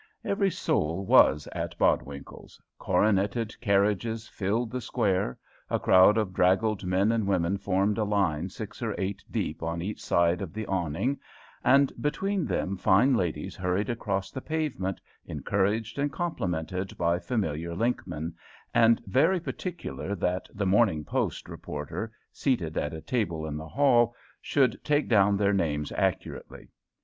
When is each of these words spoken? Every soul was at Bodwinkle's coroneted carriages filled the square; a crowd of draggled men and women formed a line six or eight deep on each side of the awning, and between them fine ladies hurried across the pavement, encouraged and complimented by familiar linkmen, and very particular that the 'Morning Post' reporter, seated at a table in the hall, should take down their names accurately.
Every 0.25 0.49
soul 0.49 1.05
was 1.05 1.47
at 1.51 1.77
Bodwinkle's 1.77 2.59
coroneted 2.79 3.55
carriages 3.61 4.27
filled 4.27 4.71
the 4.71 4.81
square; 4.81 5.37
a 5.69 5.77
crowd 5.77 6.17
of 6.17 6.33
draggled 6.33 6.83
men 6.83 7.11
and 7.11 7.27
women 7.27 7.55
formed 7.59 7.99
a 7.99 8.03
line 8.03 8.49
six 8.49 8.81
or 8.81 8.95
eight 8.97 9.23
deep 9.29 9.61
on 9.61 9.79
each 9.79 10.03
side 10.03 10.41
of 10.41 10.53
the 10.53 10.65
awning, 10.65 11.19
and 11.63 11.93
between 12.01 12.47
them 12.47 12.77
fine 12.77 13.13
ladies 13.13 13.55
hurried 13.55 13.91
across 13.91 14.31
the 14.31 14.41
pavement, 14.41 14.99
encouraged 15.27 15.99
and 15.99 16.11
complimented 16.11 16.97
by 16.97 17.19
familiar 17.19 17.75
linkmen, 17.75 18.33
and 18.73 19.03
very 19.05 19.39
particular 19.39 20.15
that 20.15 20.49
the 20.51 20.65
'Morning 20.65 21.05
Post' 21.05 21.47
reporter, 21.47 22.11
seated 22.31 22.75
at 22.75 22.91
a 22.95 23.01
table 23.01 23.45
in 23.45 23.55
the 23.55 23.69
hall, 23.69 24.15
should 24.41 24.83
take 24.83 25.07
down 25.07 25.37
their 25.37 25.53
names 25.53 25.91
accurately. 25.91 26.69